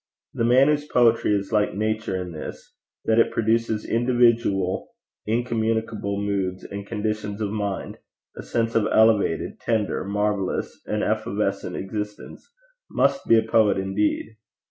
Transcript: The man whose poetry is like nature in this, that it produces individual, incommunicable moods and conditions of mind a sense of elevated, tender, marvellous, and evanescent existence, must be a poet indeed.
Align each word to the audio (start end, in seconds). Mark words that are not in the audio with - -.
The 0.33 0.43
man 0.43 0.67
whose 0.67 0.87
poetry 0.87 1.35
is 1.37 1.51
like 1.51 1.75
nature 1.75 2.15
in 2.19 2.31
this, 2.31 2.73
that 3.05 3.19
it 3.19 3.29
produces 3.31 3.85
individual, 3.85 4.89
incommunicable 5.27 6.19
moods 6.19 6.63
and 6.63 6.87
conditions 6.87 7.39
of 7.39 7.51
mind 7.51 7.99
a 8.35 8.41
sense 8.41 8.73
of 8.73 8.87
elevated, 8.91 9.59
tender, 9.59 10.03
marvellous, 10.03 10.81
and 10.87 11.03
evanescent 11.03 11.75
existence, 11.75 12.51
must 12.89 13.27
be 13.27 13.37
a 13.37 13.43
poet 13.43 13.77
indeed. 13.77 14.37